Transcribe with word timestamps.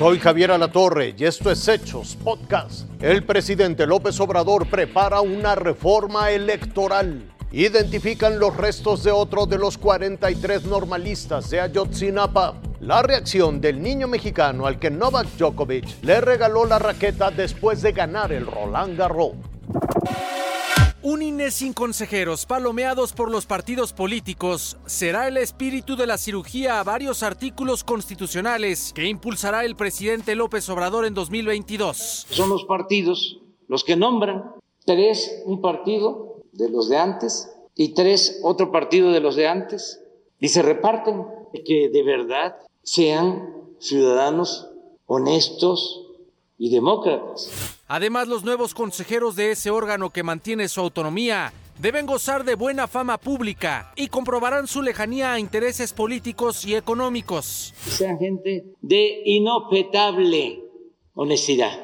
Soy 0.00 0.18
Javier 0.18 0.50
Alatorre 0.50 1.14
y 1.14 1.26
esto 1.26 1.50
es 1.50 1.68
Hechos 1.68 2.16
Podcast. 2.16 2.88
El 3.02 3.22
presidente 3.22 3.86
López 3.86 4.18
Obrador 4.18 4.66
prepara 4.66 5.20
una 5.20 5.54
reforma 5.54 6.30
electoral. 6.30 7.30
Identifican 7.52 8.38
los 8.38 8.56
restos 8.56 9.04
de 9.04 9.10
otro 9.10 9.44
de 9.44 9.58
los 9.58 9.76
43 9.76 10.64
normalistas 10.64 11.50
de 11.50 11.60
Ayotzinapa. 11.60 12.54
La 12.80 13.02
reacción 13.02 13.60
del 13.60 13.82
niño 13.82 14.08
mexicano 14.08 14.66
al 14.66 14.78
que 14.78 14.90
Novak 14.90 15.26
Djokovic 15.36 16.02
le 16.02 16.22
regaló 16.22 16.64
la 16.64 16.78
raqueta 16.78 17.30
después 17.30 17.82
de 17.82 17.92
ganar 17.92 18.32
el 18.32 18.46
Roland 18.46 18.96
Garros. 18.96 19.49
Un 21.02 21.22
INE 21.22 21.50
sin 21.50 21.72
consejeros, 21.72 22.44
palomeados 22.44 23.14
por 23.14 23.30
los 23.30 23.46
partidos 23.46 23.94
políticos, 23.94 24.76
será 24.84 25.28
el 25.28 25.38
espíritu 25.38 25.96
de 25.96 26.06
la 26.06 26.18
cirugía 26.18 26.78
a 26.78 26.84
varios 26.84 27.22
artículos 27.22 27.84
constitucionales 27.84 28.92
que 28.94 29.06
impulsará 29.06 29.64
el 29.64 29.76
presidente 29.76 30.34
López 30.34 30.68
Obrador 30.68 31.06
en 31.06 31.14
2022. 31.14 32.26
Son 32.28 32.50
los 32.50 32.64
partidos 32.64 33.40
los 33.66 33.82
que 33.82 33.96
nombran. 33.96 34.52
Tres, 34.84 35.42
un 35.46 35.62
partido 35.62 36.42
de 36.52 36.68
los 36.68 36.90
de 36.90 36.98
antes 36.98 37.50
y 37.74 37.94
tres, 37.94 38.38
otro 38.42 38.70
partido 38.70 39.10
de 39.10 39.20
los 39.20 39.36
de 39.36 39.48
antes. 39.48 40.02
Y 40.38 40.48
se 40.48 40.60
reparten. 40.60 41.24
Que 41.64 41.88
de 41.88 42.02
verdad 42.04 42.56
sean 42.82 43.54
ciudadanos 43.80 44.68
honestos 45.06 46.06
y 46.58 46.70
demócratas. 46.70 47.79
Además, 47.92 48.28
los 48.28 48.44
nuevos 48.44 48.72
consejeros 48.72 49.34
de 49.34 49.50
ese 49.50 49.68
órgano 49.68 50.10
que 50.10 50.22
mantiene 50.22 50.68
su 50.68 50.78
autonomía 50.78 51.52
deben 51.80 52.06
gozar 52.06 52.44
de 52.44 52.54
buena 52.54 52.86
fama 52.86 53.18
pública 53.18 53.92
y 53.96 54.06
comprobarán 54.06 54.68
su 54.68 54.80
lejanía 54.80 55.32
a 55.32 55.40
intereses 55.40 55.92
políticos 55.92 56.64
y 56.64 56.76
económicos. 56.76 57.74
Sean 57.84 58.16
gente 58.20 58.76
de 58.80 59.22
inopetable 59.24 60.62
honestidad, 61.14 61.80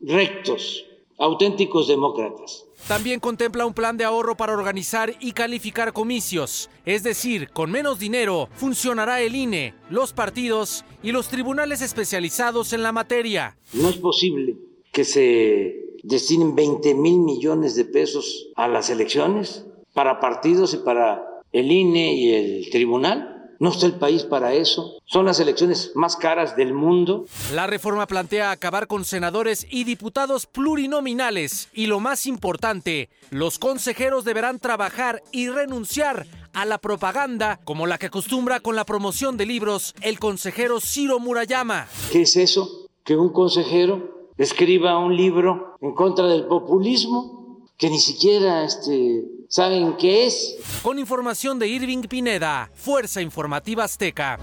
rectos, 0.00 0.86
auténticos 1.18 1.88
demócratas. 1.88 2.64
También 2.88 3.20
contempla 3.20 3.66
un 3.66 3.74
plan 3.74 3.98
de 3.98 4.04
ahorro 4.04 4.38
para 4.38 4.54
organizar 4.54 5.14
y 5.20 5.32
calificar 5.32 5.92
comicios, 5.92 6.70
es 6.86 7.02
decir, 7.02 7.50
con 7.50 7.70
menos 7.70 7.98
dinero 7.98 8.48
funcionará 8.54 9.20
el 9.20 9.36
INE, 9.36 9.74
los 9.90 10.14
partidos 10.14 10.86
y 11.02 11.12
los 11.12 11.28
tribunales 11.28 11.82
especializados 11.82 12.72
en 12.72 12.82
la 12.82 12.92
materia. 12.92 13.58
No 13.74 13.90
es 13.90 13.98
posible 13.98 14.56
que 14.94 15.04
se 15.04 15.98
destinen 16.04 16.54
20 16.54 16.94
mil 16.94 17.18
millones 17.18 17.74
de 17.74 17.84
pesos 17.84 18.48
a 18.54 18.68
las 18.68 18.88
elecciones 18.88 19.66
para 19.92 20.20
partidos 20.20 20.72
y 20.72 20.78
para 20.78 21.42
el 21.52 21.70
INE 21.70 22.14
y 22.14 22.32
el 22.32 22.70
tribunal. 22.70 23.30
No 23.58 23.70
está 23.70 23.86
el 23.86 23.94
país 23.94 24.22
para 24.24 24.54
eso. 24.54 24.98
Son 25.04 25.24
las 25.26 25.40
elecciones 25.40 25.92
más 25.94 26.16
caras 26.16 26.56
del 26.56 26.74
mundo. 26.74 27.24
La 27.54 27.66
reforma 27.66 28.06
plantea 28.06 28.50
acabar 28.50 28.86
con 28.86 29.04
senadores 29.04 29.66
y 29.70 29.84
diputados 29.84 30.46
plurinominales 30.46 31.68
y 31.72 31.86
lo 31.86 31.98
más 31.98 32.26
importante, 32.26 33.08
los 33.30 33.58
consejeros 33.58 34.24
deberán 34.24 34.60
trabajar 34.60 35.22
y 35.32 35.48
renunciar 35.48 36.26
a 36.52 36.64
la 36.64 36.78
propaganda 36.78 37.60
como 37.64 37.86
la 37.86 37.98
que 37.98 38.06
acostumbra 38.06 38.60
con 38.60 38.76
la 38.76 38.84
promoción 38.84 39.36
de 39.36 39.46
libros 39.46 39.94
el 40.02 40.20
consejero 40.20 40.80
Ciro 40.80 41.18
Murayama. 41.18 41.88
¿Qué 42.12 42.22
es 42.22 42.36
eso? 42.36 42.88
Que 43.04 43.16
un 43.16 43.30
consejero 43.32 44.13
escriba 44.38 44.98
un 44.98 45.16
libro 45.16 45.76
en 45.80 45.94
contra 45.94 46.26
del 46.26 46.46
populismo 46.46 47.68
que 47.76 47.90
ni 47.90 47.98
siquiera 47.98 48.64
este, 48.64 49.24
saben 49.48 49.96
qué 49.96 50.26
es. 50.26 50.56
Con 50.82 50.98
información 50.98 51.58
de 51.58 51.68
Irving 51.68 52.02
Pineda, 52.02 52.70
Fuerza 52.74 53.20
Informativa 53.20 53.84
Azteca. 53.84 54.38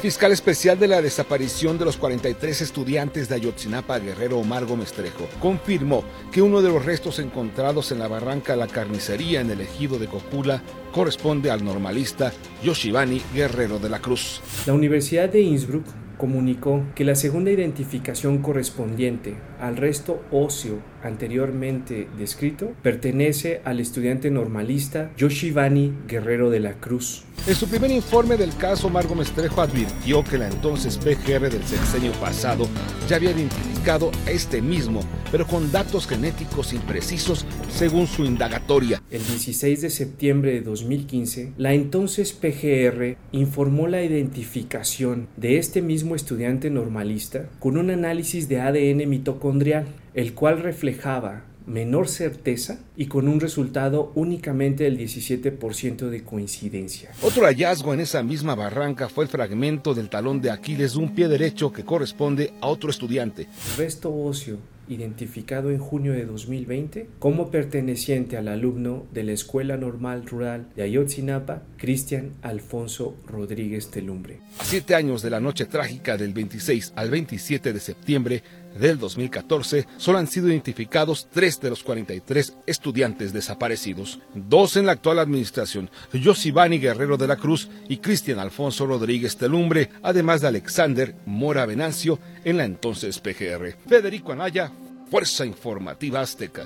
Fiscal 0.00 0.32
especial 0.32 0.78
de 0.78 0.88
la 0.88 1.02
desaparición 1.02 1.76
de 1.76 1.84
los 1.84 1.98
43 1.98 2.62
estudiantes 2.62 3.28
de 3.28 3.34
Ayotzinapa, 3.34 3.98
Guerrero 3.98 4.38
Omar 4.38 4.64
Gómez 4.64 4.92
Trejo, 4.92 5.28
confirmó 5.40 6.04
que 6.32 6.40
uno 6.40 6.62
de 6.62 6.70
los 6.70 6.86
restos 6.86 7.18
encontrados 7.18 7.92
en 7.92 7.98
la 7.98 8.08
barranca 8.08 8.56
La 8.56 8.66
Carnicería 8.66 9.42
en 9.42 9.50
el 9.50 9.60
ejido 9.60 9.98
de 9.98 10.06
Cocula 10.06 10.62
corresponde 10.90 11.50
al 11.50 11.62
normalista 11.62 12.32
Yoshibani 12.62 13.20
Guerrero 13.34 13.78
de 13.78 13.90
la 13.90 14.00
Cruz. 14.00 14.40
La 14.66 14.72
Universidad 14.72 15.28
de 15.28 15.42
Innsbruck 15.42 15.84
comunicó 16.16 16.82
que 16.94 17.04
la 17.04 17.14
segunda 17.14 17.50
identificación 17.50 18.38
correspondiente 18.38 19.36
al 19.60 19.76
resto 19.76 20.22
óseo 20.30 20.78
anteriormente 21.02 22.08
descrito 22.18 22.72
pertenece 22.82 23.60
al 23.64 23.80
estudiante 23.80 24.30
normalista 24.30 25.10
Yoshivani 25.16 25.92
Guerrero 26.06 26.50
de 26.50 26.60
la 26.60 26.74
Cruz. 26.74 27.24
En 27.46 27.54
su 27.54 27.66
primer 27.68 27.90
informe 27.90 28.36
del 28.36 28.54
caso, 28.56 28.90
Margo 28.90 29.14
Mestrejo 29.14 29.62
advirtió 29.62 30.22
que 30.22 30.36
la 30.36 30.48
entonces 30.48 30.98
PGR 30.98 31.50
del 31.50 31.64
sexenio 31.64 32.12
pasado 32.12 32.68
ya 33.08 33.16
había 33.16 33.30
identificado 33.30 34.10
a 34.26 34.30
este 34.30 34.60
mismo, 34.60 35.00
pero 35.32 35.46
con 35.46 35.72
datos 35.72 36.06
genéticos 36.06 36.74
imprecisos 36.74 37.46
según 37.70 38.06
su 38.06 38.26
indagatoria. 38.26 39.02
El 39.10 39.24
16 39.24 39.80
de 39.80 39.88
septiembre 39.88 40.52
de 40.52 40.60
2015, 40.60 41.54
la 41.56 41.72
entonces 41.72 42.34
PGR 42.34 43.16
informó 43.32 43.86
la 43.86 44.02
identificación 44.02 45.28
de 45.36 45.56
este 45.56 45.80
mismo 45.80 46.14
estudiante 46.14 46.68
normalista 46.68 47.48
con 47.58 47.78
un 47.78 47.88
análisis 47.90 48.48
de 48.48 48.60
ADN 48.60 49.08
mitocondrial, 49.08 49.86
el 50.14 50.34
cual 50.34 50.60
reflejaba 50.60 51.44
menor 51.66 52.08
certeza 52.08 52.80
y 52.96 53.06
con 53.06 53.28
un 53.28 53.38
resultado 53.38 54.12
únicamente 54.14 54.84
del 54.84 54.98
17% 54.98 56.08
de 56.08 56.24
coincidencia. 56.24 57.10
Otro 57.22 57.44
hallazgo 57.44 57.94
en 57.94 58.00
esa 58.00 58.22
misma 58.22 58.54
barranca 58.54 59.08
fue 59.08 59.24
el 59.24 59.30
fragmento 59.30 59.94
del 59.94 60.08
talón 60.08 60.40
de 60.40 60.50
Aquiles 60.50 60.94
de 60.94 60.98
un 60.98 61.14
pie 61.14 61.28
derecho 61.28 61.72
que 61.72 61.84
corresponde 61.84 62.52
a 62.60 62.66
otro 62.66 62.90
estudiante. 62.90 63.46
Resto 63.76 64.12
óseo 64.12 64.58
identificado 64.90 65.70
en 65.70 65.78
junio 65.78 66.12
de 66.12 66.26
2020 66.26 67.08
como 67.18 67.50
perteneciente 67.50 68.36
al 68.36 68.48
alumno 68.48 69.06
de 69.12 69.24
la 69.24 69.32
Escuela 69.32 69.76
Normal 69.76 70.26
Rural 70.26 70.68
de 70.76 70.82
Ayotzinapa, 70.82 71.62
Cristian 71.78 72.34
Alfonso 72.42 73.16
Rodríguez 73.26 73.90
Telumbre. 73.90 74.40
Siete 74.62 74.94
años 74.94 75.22
de 75.22 75.30
la 75.30 75.40
noche 75.40 75.64
trágica 75.66 76.16
del 76.16 76.32
26 76.32 76.92
al 76.96 77.10
27 77.10 77.72
de 77.72 77.80
septiembre 77.80 78.42
del 78.78 78.98
2014, 78.98 79.86
solo 79.96 80.18
han 80.18 80.26
sido 80.26 80.48
identificados 80.48 81.28
tres 81.32 81.60
de 81.60 81.70
los 81.70 81.82
43 81.82 82.56
estudiantes 82.66 83.32
desaparecidos, 83.32 84.20
dos 84.34 84.76
en 84.76 84.86
la 84.86 84.92
actual 84.92 85.18
administración, 85.18 85.90
Josibani 86.22 86.78
Guerrero 86.78 87.16
de 87.16 87.26
la 87.26 87.36
Cruz 87.36 87.68
y 87.88 87.98
Cristian 87.98 88.38
Alfonso 88.38 88.86
Rodríguez 88.86 89.36
Telumbre, 89.36 89.90
además 90.02 90.40
de 90.40 90.48
Alexander 90.48 91.14
Mora 91.26 91.66
Venancio 91.66 92.18
en 92.44 92.58
la 92.58 92.64
entonces 92.64 93.18
PGR. 93.18 93.76
Federico 93.88 94.32
Anaya, 94.32 94.72
Fuerza 95.10 95.44
Informativa 95.44 96.20
Azteca. 96.20 96.64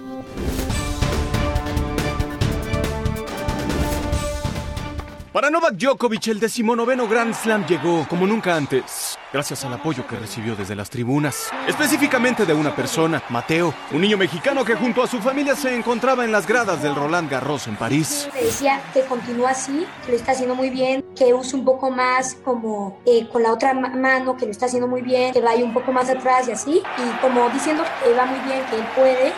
Para 5.35 5.51
Novak 5.51 5.75
Djokovic, 5.75 6.29
el 6.29 6.39
decimonoveno 6.39 7.09
Grand 7.09 7.35
Slam 7.35 7.67
llegó 7.67 8.07
como 8.09 8.25
nunca 8.25 8.55
antes, 8.55 9.19
gracias 9.33 9.65
al 9.65 9.73
apoyo 9.73 10.07
que 10.07 10.15
recibió 10.15 10.55
desde 10.55 10.77
las 10.77 10.89
tribunas, 10.89 11.51
específicamente 11.67 12.47
de 12.47 12.55
una 12.55 12.77
persona, 12.77 13.21
Mateo, 13.31 13.75
un 13.91 14.01
niño 14.01 14.17
mexicano 14.17 14.65
que 14.65 14.77
junto 14.77 15.03
a 15.03 15.09
su 15.09 15.19
familia 15.19 15.57
se 15.57 15.75
encontraba 15.75 16.25
en 16.25 16.31
las 16.31 16.47
gradas 16.47 16.85
del 16.85 16.95
Roland 16.95 17.29
Garros 17.29 17.67
en 17.67 17.75
París. 17.75 18.29
Me 18.33 18.43
decía 18.43 18.81
que 18.93 19.01
continúa 19.07 19.51
así, 19.51 19.85
que 20.07 20.13
lo 20.13 20.19
está 20.19 20.31
haciendo 20.31 20.55
muy 20.55 20.71
bien, 20.71 21.05
que 21.17 21.35
use 21.35 21.57
un 21.57 21.65
poco 21.65 21.91
más 21.91 22.37
como 22.45 23.01
eh, 23.05 23.27
con 23.27 23.43
la 23.43 23.53
otra 23.53 23.75
mano, 23.75 24.37
que 24.37 24.45
lo 24.45 24.53
está 24.53 24.67
haciendo 24.67 24.87
muy 24.87 25.03
bien, 25.03 25.33
que 25.33 25.41
vaya 25.41 25.65
un 25.65 25.75
poco 25.75 25.91
más 25.91 26.09
atrás 26.09 26.47
y 26.47 26.53
así, 26.53 26.81
y 26.81 27.21
como 27.21 27.51
diciendo 27.51 27.83
que 28.05 28.15
va 28.15 28.25
muy 28.25 28.39
bien, 28.39 28.65
que 28.71 28.77
él 28.77 28.87
puede, 28.95 29.33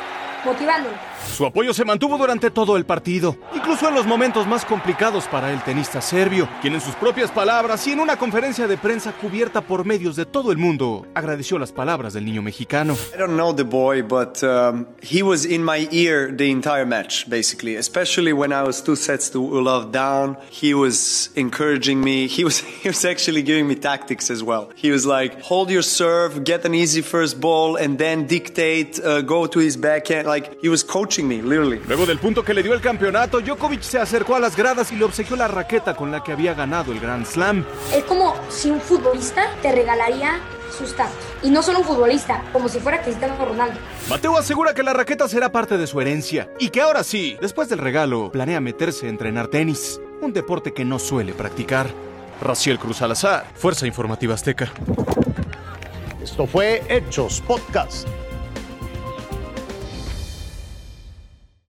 motivándolo. 0.44 1.15
Su 1.36 1.44
apoyo 1.44 1.74
se 1.74 1.84
mantuvo 1.84 2.16
durante 2.16 2.50
todo 2.50 2.76
el 2.76 2.86
partido, 2.86 3.36
incluso 3.54 3.88
en 3.88 3.94
los 3.94 4.06
momentos 4.06 4.46
más 4.46 4.64
complicados 4.64 5.24
para 5.24 5.52
el 5.52 5.62
tenista 5.62 6.00
serbio, 6.00 6.48
quien 6.62 6.74
en 6.74 6.80
sus 6.80 6.94
propias 6.94 7.30
palabras 7.30 7.86
y 7.86 7.92
en 7.92 8.00
una 8.00 8.16
conferencia 8.16 8.66
de 8.66 8.78
prensa 8.78 9.12
cubierta 9.12 9.60
por 9.60 9.84
medios 9.84 10.16
de 10.16 10.24
todo 10.24 10.52
el 10.52 10.58
mundo, 10.58 11.06
agradeció 11.14 11.58
las 11.58 11.72
palabras 11.72 12.14
del 12.14 12.24
niño 12.24 12.42
mexicano. 12.42 12.94
I 13.14 13.18
don't 13.18 13.36
know 13.36 13.54
the 13.54 13.64
boy, 13.64 14.02
but 14.02 14.42
um, 14.42 14.86
he 15.02 15.22
was 15.22 15.44
in 15.44 15.62
my 15.62 15.88
ear 15.90 16.34
the 16.34 16.50
entire 16.50 16.86
match, 16.86 17.28
basically, 17.28 17.76
especially 17.76 18.32
when 18.32 18.52
I 18.52 18.62
was 18.62 18.82
two 18.82 18.96
sets 18.96 19.30
to 19.32 19.40
love 19.40 19.92
down. 19.92 20.38
He 20.50 20.74
was 20.74 21.30
encouraging 21.34 22.00
me. 22.02 22.28
He 22.28 22.44
was, 22.44 22.60
he 22.82 22.88
was 22.88 23.04
actually 23.04 23.42
giving 23.42 23.66
me 23.66 23.74
tactics 23.74 24.30
as 24.30 24.42
well. 24.42 24.70
He 24.76 24.90
was 24.90 25.04
like, 25.04 25.42
hold 25.42 25.70
your 25.70 25.82
serve, 25.82 26.44
get 26.44 26.64
an 26.64 26.74
easy 26.74 27.02
first 27.02 27.40
ball, 27.40 27.76
and 27.76 27.98
then 27.98 28.26
dictate, 28.26 28.98
uh, 29.00 29.22
go 29.22 29.46
to 29.46 29.58
his 29.58 29.76
backhand. 29.76 30.26
Like, 30.26 30.60
he 30.62 30.68
was 30.68 30.82
coaching 30.82 31.05
me, 31.22 31.36
literally. 31.36 31.80
Luego 31.86 32.06
del 32.06 32.18
punto 32.18 32.44
que 32.44 32.54
le 32.54 32.62
dio 32.62 32.74
el 32.74 32.80
campeonato, 32.80 33.40
Djokovic 33.40 33.82
se 33.82 33.98
acercó 33.98 34.36
a 34.36 34.40
las 34.40 34.56
gradas 34.56 34.92
y 34.92 34.96
le 34.96 35.04
obsequió 35.04 35.36
la 35.36 35.48
raqueta 35.48 35.94
con 35.94 36.10
la 36.10 36.22
que 36.22 36.32
había 36.32 36.54
ganado 36.54 36.92
el 36.92 37.00
Grand 37.00 37.26
Slam. 37.26 37.64
Es 37.94 38.04
como 38.04 38.34
si 38.48 38.70
un 38.70 38.80
futbolista 38.80 39.50
te 39.62 39.72
regalaría 39.72 40.40
sus 40.76 40.94
tacos. 40.94 41.14
Y 41.42 41.50
no 41.50 41.62
solo 41.62 41.78
un 41.78 41.84
futbolista, 41.84 42.42
como 42.52 42.68
si 42.68 42.78
fuera 42.80 43.02
Cristiano 43.02 43.34
Ronaldo. 43.44 43.78
Mateo 44.08 44.36
asegura 44.36 44.74
que 44.74 44.82
la 44.82 44.92
raqueta 44.92 45.28
será 45.28 45.50
parte 45.52 45.78
de 45.78 45.86
su 45.86 46.00
herencia 46.00 46.50
y 46.58 46.70
que 46.70 46.80
ahora 46.80 47.04
sí, 47.04 47.36
después 47.40 47.68
del 47.68 47.78
regalo, 47.78 48.30
planea 48.30 48.60
meterse 48.60 49.06
a 49.06 49.10
entrenar 49.10 49.48
tenis, 49.48 50.00
un 50.20 50.32
deporte 50.32 50.72
que 50.72 50.84
no 50.84 50.98
suele 50.98 51.32
practicar. 51.32 51.86
Raciel 52.40 52.78
Cruz 52.78 52.98
Salazar, 52.98 53.46
Fuerza 53.54 53.86
Informativa 53.86 54.34
Azteca. 54.34 54.70
Esto 56.22 56.46
fue 56.46 56.82
Hechos 56.88 57.40
Podcast. 57.40 58.06